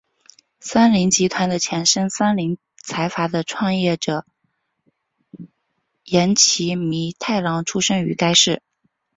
[0.59, 4.25] 三菱集团的前身三菱财阀的创立者
[6.05, 8.63] 岩崎弥太郎出身于该市。